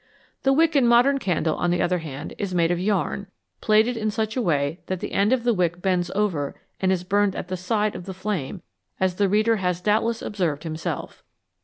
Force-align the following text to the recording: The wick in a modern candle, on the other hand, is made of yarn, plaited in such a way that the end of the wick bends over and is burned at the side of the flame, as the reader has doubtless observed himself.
The 0.41 0.51
wick 0.51 0.75
in 0.75 0.85
a 0.85 0.87
modern 0.87 1.19
candle, 1.19 1.55
on 1.57 1.69
the 1.69 1.79
other 1.79 1.99
hand, 1.99 2.33
is 2.39 2.55
made 2.55 2.71
of 2.71 2.79
yarn, 2.79 3.27
plaited 3.61 3.95
in 3.95 4.09
such 4.09 4.35
a 4.35 4.41
way 4.41 4.79
that 4.87 4.99
the 4.99 5.11
end 5.11 5.31
of 5.31 5.43
the 5.43 5.53
wick 5.53 5.79
bends 5.79 6.09
over 6.15 6.59
and 6.79 6.91
is 6.91 7.03
burned 7.03 7.35
at 7.35 7.49
the 7.49 7.55
side 7.55 7.93
of 7.95 8.05
the 8.05 8.13
flame, 8.15 8.63
as 8.99 9.17
the 9.17 9.29
reader 9.29 9.57
has 9.57 9.79
doubtless 9.79 10.23
observed 10.23 10.63
himself. 10.63 11.21